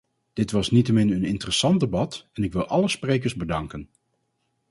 [0.33, 3.89] Dit was niettemin een interessant debat en ik wil alle sprekers bedanken.